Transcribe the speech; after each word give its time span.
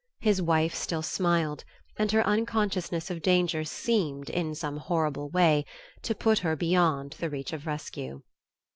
His 0.19 0.41
wife 0.41 0.73
still 0.73 1.03
smiled; 1.03 1.63
and 1.95 2.11
her 2.11 2.25
unconsciousness 2.25 3.11
of 3.11 3.21
danger 3.21 3.63
seemed, 3.63 4.31
in 4.31 4.55
some 4.55 4.77
horrible 4.77 5.29
way, 5.29 5.63
to 6.01 6.15
put 6.15 6.39
her 6.39 6.55
beyond 6.55 7.11
the 7.19 7.29
reach 7.29 7.53
of 7.53 7.67
rescue.... 7.67 8.23